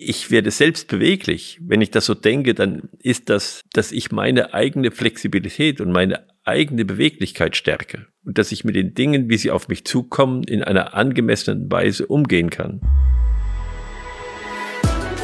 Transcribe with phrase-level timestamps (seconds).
[0.00, 1.58] ich werde selbst beweglich.
[1.60, 6.26] Wenn ich das so denke, dann ist das, dass ich meine eigene Flexibilität und meine
[6.44, 10.64] eigene Beweglichkeit stärke und dass ich mit den Dingen, wie sie auf mich zukommen, in
[10.64, 12.80] einer angemessenen Weise umgehen kann.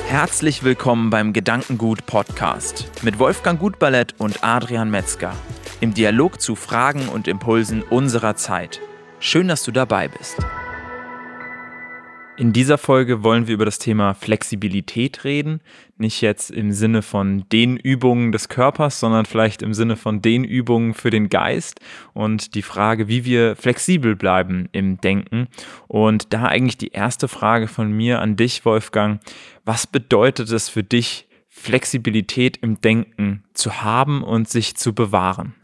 [0.08, 5.34] Herzlich willkommen beim Gedankengut Podcast mit Wolfgang Gutballett und Adrian Metzger
[5.80, 8.80] im Dialog zu Fragen und Impulsen unserer Zeit.
[9.20, 10.36] Schön, dass du dabei bist.
[12.38, 15.62] In dieser Folge wollen wir über das Thema Flexibilität reden.
[15.96, 20.44] Nicht jetzt im Sinne von den Übungen des Körpers, sondern vielleicht im Sinne von den
[20.44, 21.80] Übungen für den Geist
[22.12, 25.48] und die Frage, wie wir flexibel bleiben im Denken.
[25.88, 29.20] Und da eigentlich die erste Frage von mir an dich, Wolfgang.
[29.64, 35.54] Was bedeutet es für dich, Flexibilität im Denken zu haben und sich zu bewahren?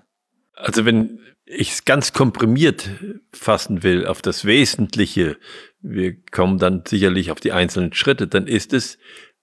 [0.55, 2.89] Also wenn ich es ganz komprimiert
[3.33, 5.37] fassen will auf das Wesentliche,
[5.83, 8.99] wir kommen dann sicherlich auf die einzelnen Schritte, dann ist es,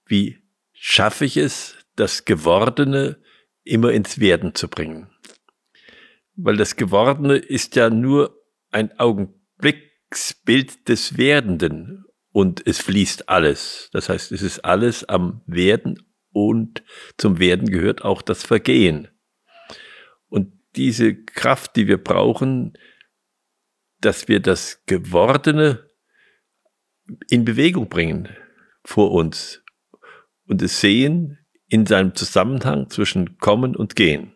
[0.06, 0.38] wie
[0.72, 3.22] schaffe ich es, das Gewordene
[3.62, 5.10] immer ins Werden zu bringen.
[6.34, 13.90] Weil das Gewordene ist ja nur ein Augenblicksbild des Werdenden und es fließt alles.
[13.92, 16.82] Das heißt, es ist alles am Werden und
[17.18, 19.08] zum Werden gehört auch das Vergehen.
[20.28, 22.78] Und diese Kraft, die wir brauchen,
[24.00, 25.89] dass wir das Gewordene
[27.28, 28.28] in Bewegung bringen
[28.84, 29.62] vor uns
[30.46, 34.34] und es sehen in seinem Zusammenhang zwischen Kommen und Gehen.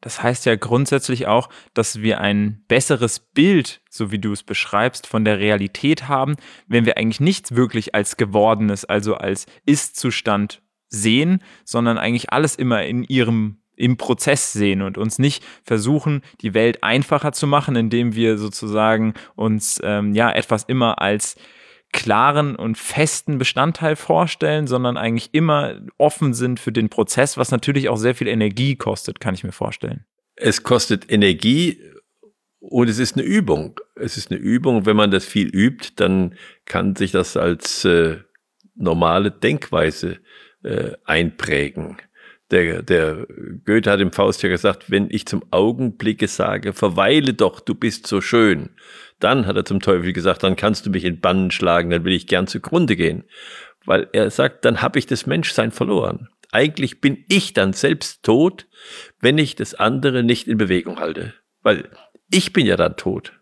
[0.00, 5.06] Das heißt ja grundsätzlich auch, dass wir ein besseres Bild, so wie du es beschreibst,
[5.06, 11.42] von der Realität haben, wenn wir eigentlich nichts wirklich als Gewordenes, also als Ist-Zustand sehen,
[11.64, 16.84] sondern eigentlich alles immer in ihrem im Prozess sehen und uns nicht versuchen, die Welt
[16.84, 21.36] einfacher zu machen, indem wir sozusagen uns ähm, ja etwas immer als
[21.94, 27.88] klaren und festen Bestandteil vorstellen, sondern eigentlich immer offen sind für den Prozess, was natürlich
[27.88, 30.04] auch sehr viel Energie kostet, kann ich mir vorstellen.
[30.34, 31.80] Es kostet Energie
[32.58, 33.80] und es ist eine Übung.
[33.94, 34.86] Es ist eine Übung.
[34.86, 36.34] Wenn man das viel übt, dann
[36.64, 38.18] kann sich das als äh,
[38.74, 40.18] normale Denkweise
[40.64, 41.98] äh, einprägen.
[42.54, 43.26] Der, der
[43.64, 48.06] Goethe hat im Faust ja gesagt, wenn ich zum Augenblicke sage, verweile doch, du bist
[48.06, 48.70] so schön,
[49.18, 52.12] dann hat er zum Teufel gesagt, dann kannst du mich in Bannen schlagen, dann will
[52.12, 53.24] ich gern zugrunde gehen.
[53.86, 56.28] Weil er sagt, dann habe ich das Menschsein verloren.
[56.52, 58.68] Eigentlich bin ich dann selbst tot,
[59.20, 61.34] wenn ich das andere nicht in Bewegung halte.
[61.62, 61.88] Weil
[62.30, 63.32] ich bin ja dann tot.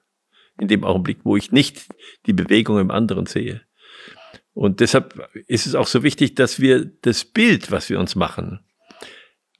[0.58, 1.84] In dem Augenblick, wo ich nicht
[2.24, 3.60] die Bewegung im anderen sehe.
[4.54, 8.60] Und deshalb ist es auch so wichtig, dass wir das Bild, was wir uns machen,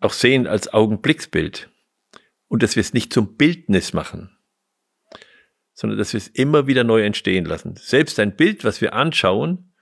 [0.03, 1.71] auch sehen als Augenblicksbild.
[2.49, 4.37] Und dass wir es nicht zum Bildnis machen
[5.75, 7.77] sondern dass wir es immer wieder neu entstehen lassen.
[7.77, 9.73] Selbst ein Bild, was wir anschauen,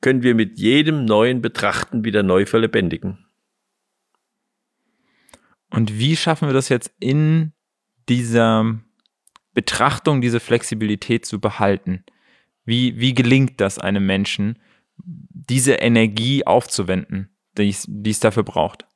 [0.00, 3.26] können wir mit jedem neuen Betrachten wieder neu verlebendigen.
[5.70, 7.52] Und wie schaffen wir das jetzt in
[8.08, 8.80] dieser
[9.54, 12.04] Betrachtung, diese Flexibilität zu behalten?
[12.64, 14.58] Wie, wie gelingt das einem Menschen,
[14.96, 18.86] diese Energie aufzuwenden, die es, die es dafür braucht?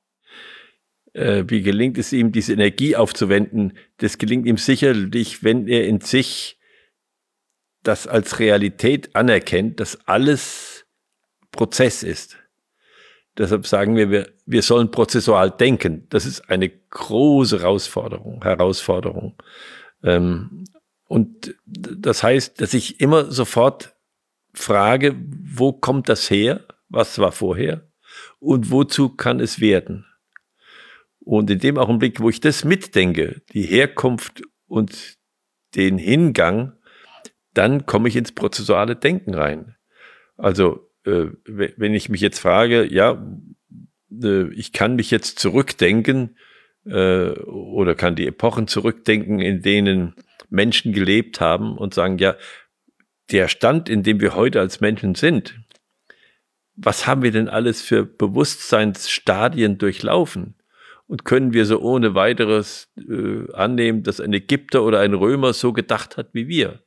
[1.14, 3.78] Äh, wie gelingt es ihm, diese Energie aufzuwenden?
[3.98, 6.58] Das gelingt ihm sicherlich, wenn er in sich
[7.82, 10.86] das als Realität anerkennt, dass alles
[11.52, 12.36] Prozess ist.
[13.36, 16.06] Deshalb sagen wir, wir, wir sollen prozessual denken.
[16.10, 18.42] Das ist eine große Herausforderung.
[18.42, 19.36] Herausforderung.
[20.02, 20.64] Ähm,
[21.06, 23.94] und das heißt, dass ich immer sofort
[24.52, 26.64] frage, wo kommt das her?
[26.88, 27.88] Was war vorher?
[28.38, 30.06] Und wozu kann es werden?
[31.24, 35.16] Und in dem Augenblick, wo ich das mitdenke, die Herkunft und
[35.74, 36.74] den Hingang,
[37.54, 39.76] dann komme ich ins prozessuale Denken rein.
[40.36, 43.24] Also, äh, wenn ich mich jetzt frage, ja,
[44.22, 46.36] äh, ich kann mich jetzt zurückdenken
[46.84, 50.14] äh, oder kann die Epochen zurückdenken, in denen
[50.50, 52.36] Menschen gelebt haben und sagen, ja,
[53.30, 55.58] der Stand, in dem wir heute als Menschen sind,
[56.76, 60.56] was haben wir denn alles für Bewusstseinsstadien durchlaufen?
[61.14, 65.72] Und können wir so ohne weiteres äh, annehmen, dass ein Ägypter oder ein Römer so
[65.72, 66.82] gedacht hat wie wir?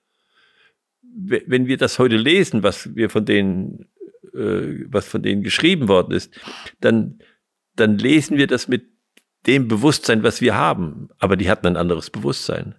[1.02, 3.88] Wenn wir das heute lesen, was wir von denen,
[4.34, 6.38] äh, was von denen geschrieben worden ist,
[6.82, 7.20] dann,
[7.78, 8.88] dann lesen wir das mit
[9.46, 11.08] dem Bewusstsein, was wir haben.
[11.20, 12.76] Aber die hatten ein anderes Bewusstsein.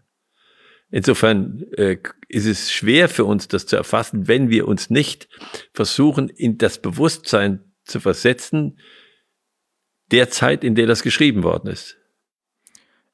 [0.90, 1.96] Insofern äh,
[2.28, 5.30] ist es schwer für uns, das zu erfassen, wenn wir uns nicht
[5.72, 8.78] versuchen, in das Bewusstsein zu versetzen,
[10.10, 11.96] der Zeit, in der das geschrieben worden ist.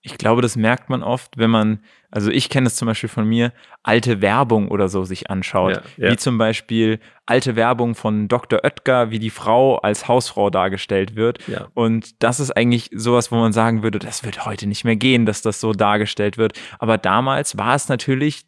[0.02, 1.82] Ich glaube, das merkt man oft, wenn man
[2.14, 3.52] Also ich kenne es zum Beispiel von mir,
[3.82, 5.72] alte Werbung oder so sich anschaut.
[5.72, 6.12] Ja, ja.
[6.12, 8.61] Wie zum Beispiel alte Werbung von Dr.
[8.62, 11.38] Oetker, wie die Frau als Hausfrau dargestellt wird.
[11.49, 11.66] Ja.
[11.75, 15.26] Und das ist eigentlich sowas, wo man sagen würde, das wird heute nicht mehr gehen,
[15.26, 16.52] dass das so dargestellt wird.
[16.78, 18.46] Aber damals war es natürlich,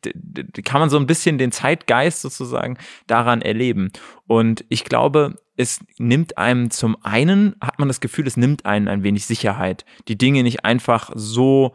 [0.64, 2.78] kann man so ein bisschen den Zeitgeist sozusagen
[3.08, 3.90] daran erleben.
[4.28, 8.86] Und ich glaube, es nimmt einem zum einen, hat man das Gefühl, es nimmt einen
[8.86, 9.84] ein wenig Sicherheit.
[10.06, 11.74] Die Dinge nicht einfach so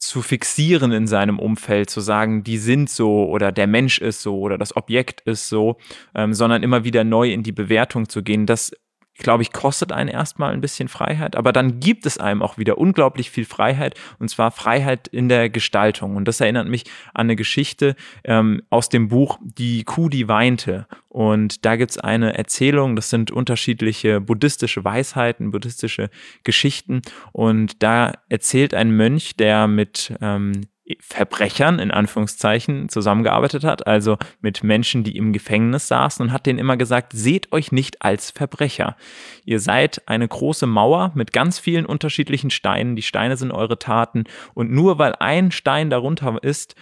[0.00, 4.38] zu fixieren in seinem Umfeld, zu sagen, die sind so oder der Mensch ist so
[4.40, 5.76] oder das Objekt ist so,
[6.14, 8.46] ähm, sondern immer wieder neu in die Bewertung zu gehen.
[8.46, 8.72] Das
[9.20, 12.78] glaube ich, kostet einen erstmal ein bisschen Freiheit, aber dann gibt es einem auch wieder
[12.78, 16.16] unglaublich viel Freiheit und zwar Freiheit in der Gestaltung.
[16.16, 16.84] Und das erinnert mich
[17.14, 20.86] an eine Geschichte ähm, aus dem Buch Die Kuh, die weinte.
[21.08, 26.10] Und da gibt es eine Erzählung, das sind unterschiedliche buddhistische Weisheiten, buddhistische
[26.44, 27.02] Geschichten.
[27.32, 30.52] Und da erzählt ein Mönch, der mit ähm,
[31.00, 36.58] Verbrechern in Anführungszeichen zusammengearbeitet hat, also mit Menschen, die im Gefängnis saßen und hat denen
[36.58, 38.96] immer gesagt, seht euch nicht als Verbrecher.
[39.44, 44.24] Ihr seid eine große Mauer mit ganz vielen unterschiedlichen Steinen, die Steine sind eure Taten
[44.54, 46.74] und nur weil ein Stein darunter ist,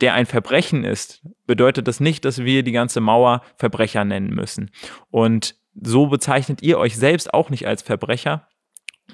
[0.00, 4.70] der ein Verbrechen ist, bedeutet das nicht, dass wir die ganze Mauer Verbrecher nennen müssen.
[5.10, 8.46] Und so bezeichnet ihr euch selbst auch nicht als Verbrecher,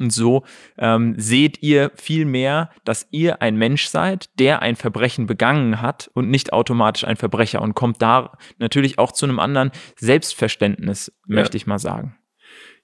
[0.00, 0.44] und so
[0.78, 6.10] ähm, seht ihr viel mehr, dass ihr ein Mensch seid, der ein Verbrechen begangen hat
[6.14, 11.36] und nicht automatisch ein Verbrecher und kommt da natürlich auch zu einem anderen Selbstverständnis, ja.
[11.36, 12.16] möchte ich mal sagen.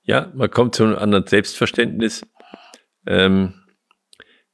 [0.02, 2.24] Ja, man kommt zu einem anderen Selbstverständnis.
[3.06, 3.54] Ähm,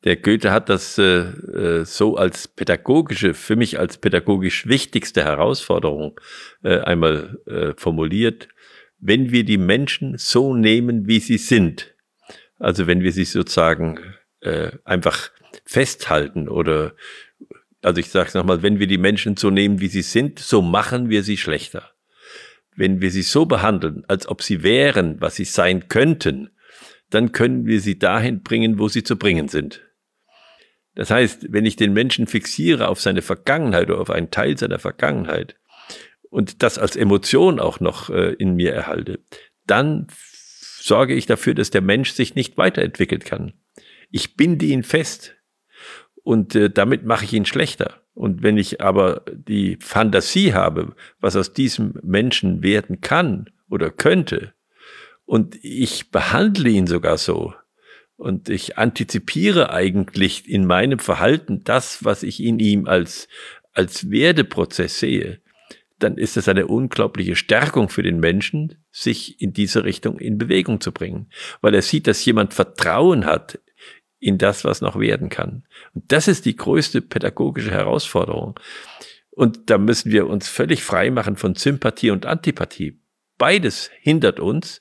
[0.05, 6.19] der Goethe hat das äh, äh, so als pädagogische, für mich als pädagogisch wichtigste Herausforderung
[6.65, 8.49] äh, einmal äh, formuliert.
[8.99, 11.95] Wenn wir die Menschen so nehmen, wie sie sind,
[12.63, 13.99] also wenn wir sie sozusagen
[14.41, 15.31] äh, einfach
[15.65, 16.95] festhalten oder,
[17.83, 20.63] also ich sage es nochmal, wenn wir die Menschen so nehmen, wie sie sind, so
[20.63, 21.91] machen wir sie schlechter.
[22.77, 26.51] Wenn wir sie so behandeln, als ob sie wären, was sie sein könnten,
[27.11, 29.83] dann können wir sie dahin bringen, wo sie zu bringen sind.
[30.95, 34.79] Das heißt, wenn ich den Menschen fixiere auf seine Vergangenheit oder auf einen Teil seiner
[34.79, 35.57] Vergangenheit
[36.31, 39.19] und das als Emotion auch noch äh, in mir erhalte,
[39.67, 40.07] dann
[40.83, 43.53] sorge ich dafür, dass der Mensch sich nicht weiterentwickeln kann.
[44.11, 45.37] Ich binde ihn fest
[46.23, 48.03] und äh, damit mache ich ihn schlechter.
[48.15, 54.53] Und wenn ich aber die Fantasie habe, was aus diesem Menschen werden kann oder könnte,
[55.25, 57.55] und ich behandle ihn sogar so,
[58.17, 63.27] und ich antizipiere eigentlich in meinem Verhalten das, was ich in ihm als,
[63.73, 65.41] als Werdeprozess sehe,
[66.03, 70.81] dann ist es eine unglaubliche Stärkung für den Menschen, sich in diese Richtung in Bewegung
[70.81, 73.61] zu bringen, weil er sieht, dass jemand Vertrauen hat
[74.19, 75.65] in das, was noch werden kann.
[75.95, 78.59] Und das ist die größte pädagogische Herausforderung.
[79.31, 83.01] Und da müssen wir uns völlig frei machen von Sympathie und Antipathie.
[83.39, 84.81] Beides hindert uns,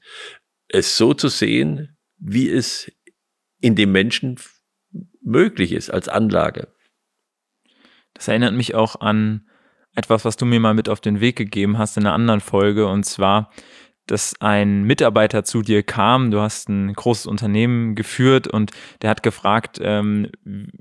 [0.67, 2.91] es so zu sehen, wie es
[3.59, 4.39] in dem Menschen
[5.21, 6.67] möglich ist als Anlage.
[8.13, 9.47] Das erinnert mich auch an
[9.95, 12.87] etwas, was du mir mal mit auf den Weg gegeben hast in einer anderen Folge.
[12.87, 13.51] Und zwar,
[14.07, 18.71] dass ein Mitarbeiter zu dir kam, du hast ein großes Unternehmen geführt und
[19.01, 20.27] der hat gefragt, ähm,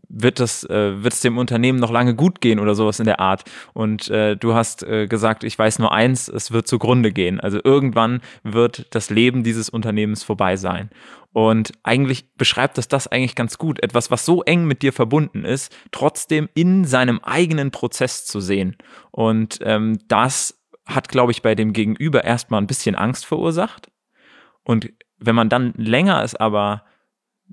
[0.08, 3.20] wird das, äh, wird es dem Unternehmen noch lange gut gehen oder sowas in der
[3.20, 3.44] Art?
[3.72, 7.40] Und äh, du hast äh, gesagt, ich weiß nur eins, es wird zugrunde gehen.
[7.40, 10.90] Also irgendwann wird das Leben dieses Unternehmens vorbei sein.
[11.32, 13.82] Und eigentlich beschreibt das das eigentlich ganz gut.
[13.82, 18.76] Etwas, was so eng mit dir verbunden ist, trotzdem in seinem eigenen Prozess zu sehen.
[19.12, 20.59] Und ähm, das
[20.94, 23.90] hat, glaube ich, bei dem Gegenüber erstmal ein bisschen Angst verursacht.
[24.64, 26.84] Und wenn man dann länger es aber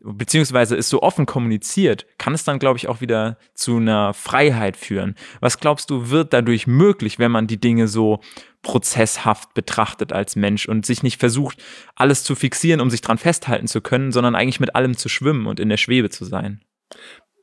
[0.04, 4.78] beziehungsweise ist so offen kommuniziert, kann es dann, glaube ich, auch wieder zu einer Freiheit
[4.78, 5.16] führen.
[5.40, 8.22] Was glaubst du, wird dadurch möglich, wenn man die Dinge so
[8.62, 11.64] prozesshaft betrachtet als Mensch und sich nicht versucht,
[11.96, 15.48] alles zu fixieren, um sich dran festhalten zu können, sondern eigentlich mit allem zu schwimmen
[15.48, 16.62] und in der Schwebe zu sein?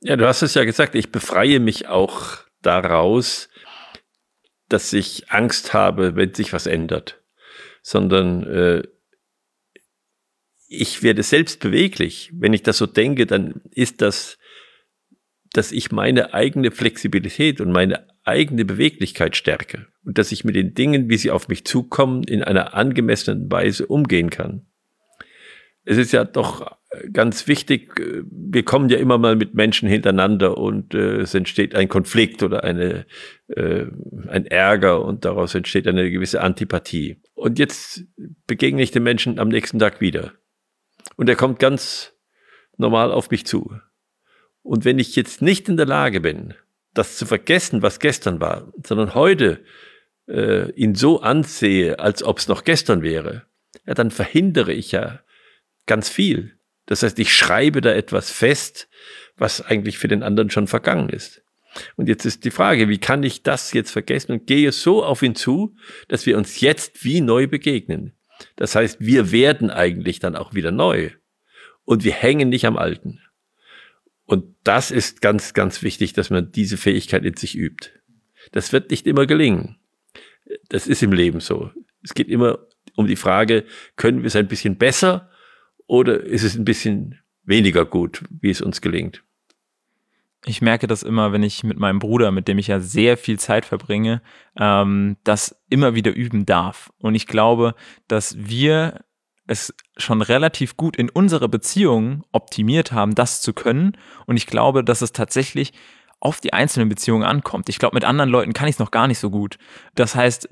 [0.00, 3.48] Ja, du hast es ja gesagt, ich befreie mich auch daraus,
[4.75, 7.23] dass ich Angst habe, wenn sich was ändert,
[7.81, 8.83] sondern äh,
[10.66, 12.33] ich werde selbst beweglich.
[12.35, 14.37] Wenn ich das so denke, dann ist das,
[15.52, 20.75] dass ich meine eigene Flexibilität und meine eigene Beweglichkeit stärke und dass ich mit den
[20.75, 24.66] Dingen, wie sie auf mich zukommen, in einer angemessenen Weise umgehen kann.
[25.85, 26.76] Es ist ja doch
[27.12, 27.92] ganz wichtig,
[28.30, 32.64] wir kommen ja immer mal mit Menschen hintereinander und äh, es entsteht ein Konflikt oder
[32.64, 33.06] eine,
[33.48, 33.86] äh,
[34.28, 37.20] ein Ärger und daraus entsteht eine gewisse Antipathie.
[37.34, 38.04] Und jetzt
[38.46, 40.32] begegne ich den Menschen am nächsten Tag wieder.
[41.16, 42.12] Und er kommt ganz
[42.76, 43.72] normal auf mich zu.
[44.62, 46.54] Und wenn ich jetzt nicht in der Lage bin,
[46.94, 49.60] das zu vergessen, was gestern war, sondern heute
[50.26, 53.42] äh, ihn so ansehe, als ob es noch gestern wäre,
[53.86, 55.20] ja, dann verhindere ich ja
[55.86, 56.58] ganz viel.
[56.86, 58.88] Das heißt, ich schreibe da etwas fest,
[59.36, 61.42] was eigentlich für den anderen schon vergangen ist.
[61.96, 65.22] Und jetzt ist die Frage, wie kann ich das jetzt vergessen und gehe so auf
[65.22, 65.74] ihn zu,
[66.08, 68.12] dass wir uns jetzt wie neu begegnen.
[68.56, 71.10] Das heißt, wir werden eigentlich dann auch wieder neu
[71.84, 73.20] und wir hängen nicht am Alten.
[74.26, 77.90] Und das ist ganz, ganz wichtig, dass man diese Fähigkeit in sich übt.
[78.52, 79.76] Das wird nicht immer gelingen.
[80.68, 81.70] Das ist im Leben so.
[82.02, 82.58] Es geht immer
[82.96, 83.64] um die Frage,
[83.96, 85.30] können wir es ein bisschen besser
[85.86, 89.22] oder ist es ein bisschen weniger gut, wie es uns gelingt?
[90.46, 93.38] Ich merke das immer, wenn ich mit meinem Bruder, mit dem ich ja sehr viel
[93.38, 94.20] Zeit verbringe,
[94.58, 96.92] ähm, das immer wieder üben darf.
[96.98, 97.74] Und ich glaube,
[98.08, 99.04] dass wir
[99.46, 103.96] es schon relativ gut in unserer Beziehung optimiert haben, das zu können.
[104.26, 105.72] Und ich glaube, dass es tatsächlich
[106.25, 107.69] auf die einzelnen Beziehungen ankommt.
[107.69, 109.59] Ich glaube, mit anderen Leuten kann ich es noch gar nicht so gut.
[109.95, 110.49] Das heißt,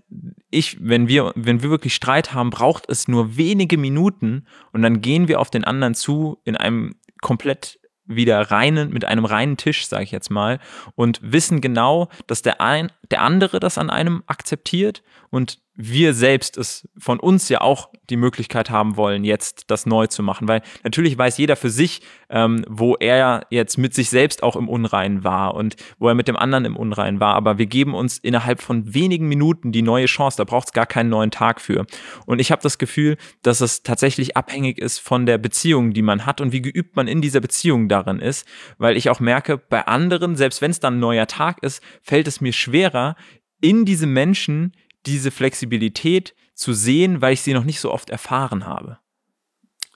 [0.50, 5.00] ich, wenn wir, wenn wir wirklich Streit haben, braucht es nur wenige Minuten und dann
[5.00, 9.87] gehen wir auf den anderen zu in einem komplett wieder reinen, mit einem reinen Tisch,
[9.87, 10.59] sage ich jetzt mal,
[10.95, 16.59] und wissen genau, dass der, ein, der andere das an einem akzeptiert und wir selbst
[16.59, 20.47] es von uns ja auch die Möglichkeit haben wollen, jetzt das neu zu machen.
[20.47, 24.69] Weil natürlich weiß jeder für sich, ähm, wo er jetzt mit sich selbst auch im
[24.69, 27.35] Unreinen war und wo er mit dem anderen im Unreinen war.
[27.35, 30.37] Aber wir geben uns innerhalb von wenigen Minuten die neue Chance.
[30.37, 31.87] Da braucht es gar keinen neuen Tag für.
[32.26, 36.26] Und ich habe das Gefühl, dass es tatsächlich abhängig ist von der Beziehung, die man
[36.26, 38.47] hat und wie geübt man in dieser Beziehung darin ist.
[38.78, 42.28] Weil ich auch merke, bei anderen, selbst wenn es dann ein neuer Tag ist, fällt
[42.28, 43.16] es mir schwerer,
[43.61, 44.73] in diese Menschen
[45.07, 48.99] diese Flexibilität zu sehen, weil ich sie noch nicht so oft erfahren habe.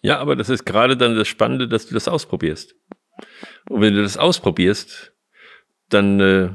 [0.03, 2.75] Ja, aber das ist gerade dann das Spannende, dass du das ausprobierst.
[3.69, 5.13] Und wenn du das ausprobierst,
[5.89, 6.51] dann äh,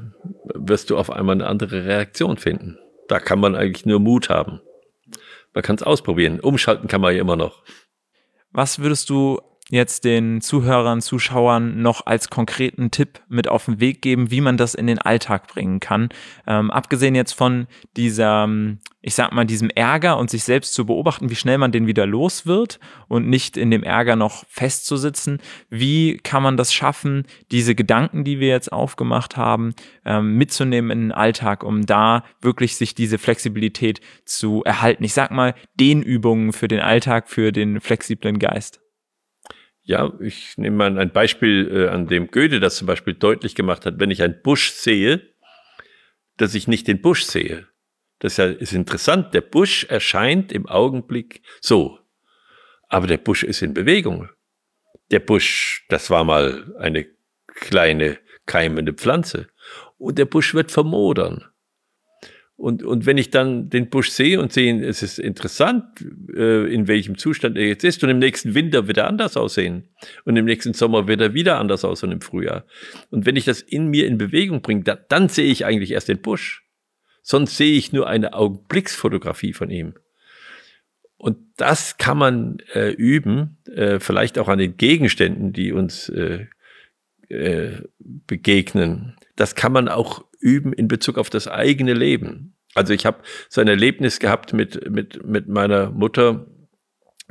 [0.53, 2.77] wirst du auf einmal eine andere Reaktion finden.
[3.08, 4.62] Da kann man eigentlich nur Mut haben.
[5.53, 6.39] Man kann es ausprobieren.
[6.39, 7.63] Umschalten kann man ja immer noch.
[8.51, 9.41] Was würdest du
[9.72, 14.58] jetzt den Zuhörern, Zuschauern noch als konkreten Tipp mit auf den Weg geben, wie man
[14.58, 16.10] das in den Alltag bringen kann?
[16.46, 18.50] Ähm, abgesehen jetzt von dieser,
[19.01, 22.06] ich sag mal, diesem Ärger und sich selbst zu beobachten, wie schnell man den wieder
[22.06, 25.40] los wird und nicht in dem Ärger noch festzusitzen.
[25.70, 29.74] Wie kann man das schaffen, diese Gedanken, die wir jetzt aufgemacht haben,
[30.04, 35.06] ähm, mitzunehmen in den Alltag, um da wirklich sich diese Flexibilität zu erhalten?
[35.06, 38.80] Ich sag mal, den Übungen für den Alltag, für den flexiblen Geist.
[39.83, 43.85] Ja, ich nehme mal ein Beispiel, äh, an dem Goethe das zum Beispiel deutlich gemacht
[43.85, 44.00] hat.
[44.00, 45.21] Wenn ich einen Busch sehe,
[46.38, 47.67] dass ich nicht den Busch sehe.
[48.19, 49.33] Das ist interessant.
[49.33, 52.00] Der Busch erscheint im Augenblick so.
[52.88, 54.29] Aber der Busch ist in Bewegung.
[55.09, 57.07] Der Busch, das war mal eine
[57.47, 59.47] kleine keimende Pflanze.
[59.97, 61.50] Und der Busch wird vermodern.
[62.62, 65.84] Und, und wenn ich dann den Busch sehe und sehe, es ist interessant,
[66.32, 69.89] äh, in welchem Zustand er jetzt ist, und im nächsten Winter wird er anders aussehen.
[70.25, 72.68] Und im nächsten Sommer wird er wieder anders aussehen im Frühjahr.
[73.10, 76.08] Und wenn ich das in mir in Bewegung bringe, da, dann sehe ich eigentlich erst
[76.08, 76.63] den Busch.
[77.24, 79.96] Sonst sehe ich nur eine Augenblicksfotografie von ihm.
[81.18, 86.46] Und das kann man äh, üben, äh, vielleicht auch an den Gegenständen, die uns äh,
[87.27, 89.15] äh, begegnen.
[89.35, 92.55] Das kann man auch üben in Bezug auf das eigene Leben.
[92.73, 93.19] Also ich habe
[93.50, 96.47] so ein Erlebnis gehabt mit, mit, mit meiner Mutter.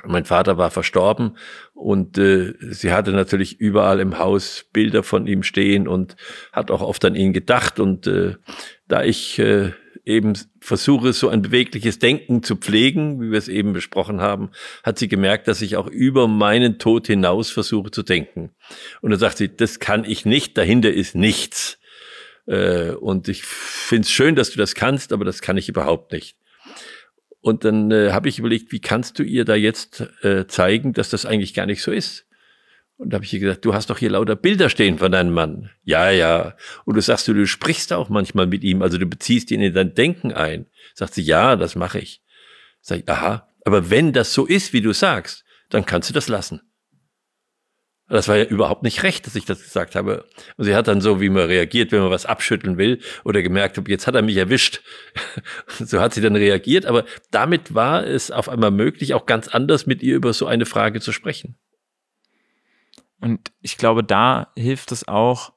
[0.05, 1.37] Mein Vater war verstorben
[1.75, 6.17] und äh, sie hatte natürlich überall im Haus Bilder von ihm stehen und
[6.53, 7.79] hat auch oft an ihn gedacht.
[7.81, 8.37] Und äh,
[8.89, 9.73] da ich äh,
[10.05, 14.51] eben versuche, so ein bewegliches Denken zu pflegen, wie wir es eben besprochen haben,
[14.83, 18.51] hat sie gemerkt, dass ich auch über meinen Tod hinaus versuche zu denken.
[19.01, 21.80] Und dann sagt sie, das kann ich nicht, dahinter ist nichts.
[22.51, 26.13] Äh, und ich finde es schön, dass du das kannst, aber das kann ich überhaupt
[26.13, 26.37] nicht.
[27.41, 31.11] Und dann äh, habe ich überlegt, wie kannst du ihr da jetzt äh, zeigen, dass
[31.11, 32.27] das eigentlich gar nicht so ist?
[32.99, 35.33] Und da habe ich ihr gesagt, du hast doch hier lauter Bilder stehen von deinem
[35.33, 35.71] Mann.
[35.85, 36.57] Ja, ja.
[36.85, 39.73] Und du sagst, du, du sprichst auch manchmal mit ihm, also du beziehst ihn in
[39.73, 40.67] dein Denken ein.
[40.95, 42.21] Sagt sie, ja, das mache ich.
[42.83, 43.49] Sag ich, aha.
[43.65, 46.61] Aber wenn das so ist, wie du sagst, dann kannst du das lassen.
[48.11, 50.27] Das war ja überhaupt nicht recht, dass ich das gesagt habe.
[50.57, 53.79] Und sie hat dann so, wie man reagiert, wenn man was abschütteln will oder gemerkt
[53.79, 54.83] hat, jetzt hat er mich erwischt.
[55.79, 56.87] so hat sie dann reagiert.
[56.87, 60.67] Aber damit war es auf einmal möglich, auch ganz anders mit ihr über so eine
[60.67, 61.57] Frage zu sprechen.
[63.21, 65.53] Und ich glaube, da hilft es auch,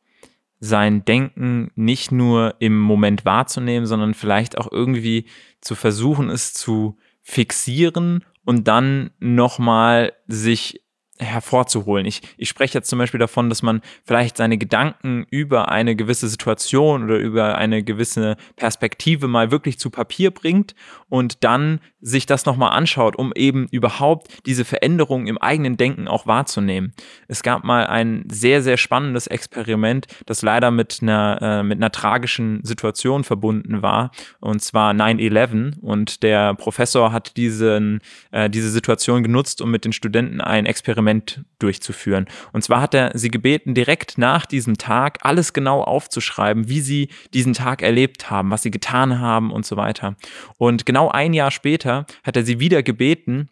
[0.60, 5.26] sein Denken nicht nur im Moment wahrzunehmen, sondern vielleicht auch irgendwie
[5.60, 10.82] zu versuchen, es zu fixieren und dann nochmal sich
[11.20, 12.06] hervorzuholen.
[12.06, 16.28] Ich, ich spreche jetzt zum Beispiel davon, dass man vielleicht seine Gedanken über eine gewisse
[16.28, 20.74] Situation oder über eine gewisse Perspektive mal wirklich zu Papier bringt
[21.10, 26.28] und dann sich das nochmal anschaut, um eben überhaupt diese Veränderungen im eigenen Denken auch
[26.28, 26.94] wahrzunehmen.
[27.30, 31.92] Es gab mal ein sehr, sehr spannendes Experiment, das leider mit einer, äh, mit einer
[31.92, 35.80] tragischen Situation verbunden war, und zwar 9-11.
[35.80, 41.46] Und der Professor hat diesen, äh, diese Situation genutzt, um mit den Studenten ein Experiment
[41.60, 42.26] durchzuführen.
[42.52, 47.08] Und zwar hat er sie gebeten, direkt nach diesem Tag alles genau aufzuschreiben, wie sie
[47.34, 50.18] diesen Tag erlebt haben, was sie getan haben und so weiter.
[50.58, 51.93] Und genau ein Jahr später
[52.24, 53.50] hat er sie wieder gebeten,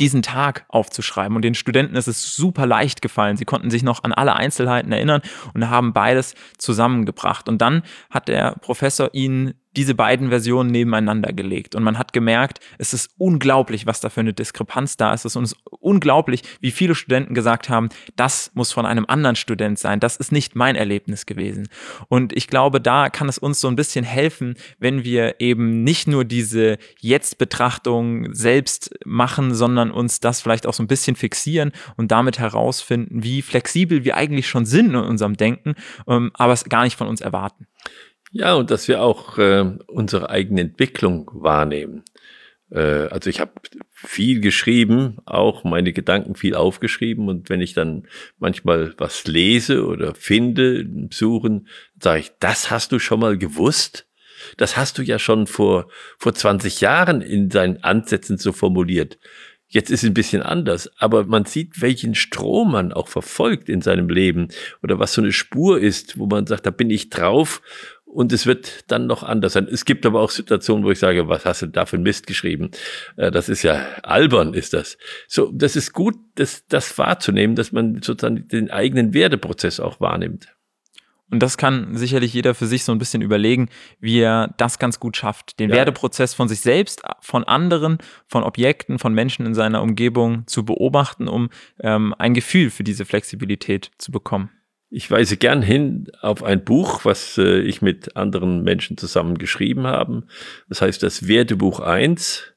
[0.00, 1.36] diesen Tag aufzuschreiben.
[1.36, 3.36] Und den Studenten ist es super leicht gefallen.
[3.36, 5.20] Sie konnten sich noch an alle Einzelheiten erinnern
[5.52, 7.48] und haben beides zusammengebracht.
[7.48, 11.74] Und dann hat der Professor ihnen diese beiden Versionen nebeneinander gelegt.
[11.74, 15.24] Und man hat gemerkt, es ist unglaublich, was da für eine Diskrepanz da ist.
[15.24, 20.00] Es ist unglaublich, wie viele Studenten gesagt haben, das muss von einem anderen Student sein.
[20.00, 21.68] Das ist nicht mein Erlebnis gewesen.
[22.08, 26.08] Und ich glaube, da kann es uns so ein bisschen helfen, wenn wir eben nicht
[26.08, 32.10] nur diese Jetzt-Betrachtung selbst machen, sondern uns das vielleicht auch so ein bisschen fixieren und
[32.10, 35.74] damit herausfinden, wie flexibel wir eigentlich schon sind in unserem Denken,
[36.08, 37.66] ähm, aber es gar nicht von uns erwarten.
[38.32, 42.04] Ja, und dass wir auch äh, unsere eigene Entwicklung wahrnehmen.
[42.70, 43.52] Äh, also ich habe
[43.92, 48.06] viel geschrieben, auch meine Gedanken viel aufgeschrieben und wenn ich dann
[48.38, 51.66] manchmal was lese oder finde, suchen,
[52.00, 54.06] sage ich, das hast du schon mal gewusst?
[54.56, 59.18] Das hast du ja schon vor, vor 20 Jahren in seinen Ansätzen so formuliert.
[59.72, 63.82] Jetzt ist es ein bisschen anders, aber man sieht, welchen Strom man auch verfolgt in
[63.82, 64.48] seinem Leben
[64.82, 67.62] oder was so eine Spur ist, wo man sagt, da bin ich drauf
[68.12, 69.68] und es wird dann noch anders sein.
[69.70, 72.70] Es gibt aber auch Situationen, wo ich sage, was hast du da für Mist geschrieben?
[73.16, 74.98] Äh, das ist ja albern, ist das.
[75.28, 80.48] So, das ist gut, das, das wahrzunehmen, dass man sozusagen den eigenen Werdeprozess auch wahrnimmt.
[81.30, 83.68] Und das kann sicherlich jeder für sich so ein bisschen überlegen,
[84.00, 85.76] wie er das ganz gut schafft, den ja.
[85.76, 91.28] Werdeprozess von sich selbst, von anderen, von Objekten, von Menschen in seiner Umgebung zu beobachten,
[91.28, 94.50] um ähm, ein Gefühl für diese Flexibilität zu bekommen.
[94.90, 99.86] Ich weise gern hin auf ein Buch, was äh, ich mit anderen Menschen zusammen geschrieben
[99.86, 100.24] habe.
[100.68, 102.52] Das heißt das Wertebuch 1,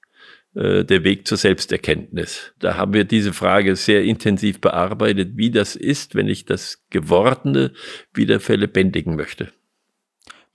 [0.55, 2.53] äh, der Weg zur Selbsterkenntnis.
[2.57, 7.71] Da haben wir diese Frage sehr intensiv bearbeitet, wie das ist, wenn ich das Gewordene
[8.13, 9.51] wieder verlebendigen möchte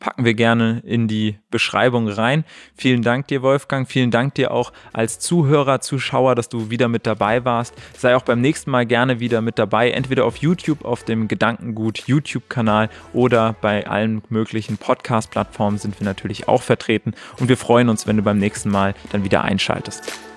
[0.01, 2.45] packen wir gerne in die Beschreibung rein.
[2.77, 3.89] Vielen Dank dir, Wolfgang.
[3.89, 7.75] Vielen Dank dir auch als Zuhörer, Zuschauer, dass du wieder mit dabei warst.
[7.97, 12.07] Sei auch beim nächsten Mal gerne wieder mit dabei, entweder auf YouTube, auf dem Gedankengut
[12.07, 17.15] YouTube-Kanal oder bei allen möglichen Podcast-Plattformen sind wir natürlich auch vertreten.
[17.39, 20.28] Und wir freuen uns, wenn du beim nächsten Mal dann wieder einschaltest.